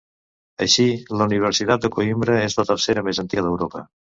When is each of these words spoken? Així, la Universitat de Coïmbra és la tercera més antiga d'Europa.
Així, 0.65 0.85
la 1.19 1.27
Universitat 1.29 1.85
de 1.85 1.93
Coïmbra 1.99 2.41
és 2.49 2.59
la 2.61 2.69
tercera 2.73 3.07
més 3.11 3.25
antiga 3.27 3.49
d'Europa. 3.51 3.89